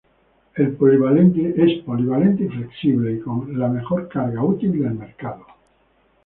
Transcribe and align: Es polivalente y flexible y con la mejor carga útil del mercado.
Es 0.55 0.67
polivalente 0.77 1.41
y 1.41 1.53
flexible 2.49 3.11
y 3.13 3.19
con 3.19 3.59
la 3.59 3.67
mejor 3.67 4.07
carga 4.09 4.43
útil 4.43 4.71
del 4.71 4.95
mercado. 4.95 5.45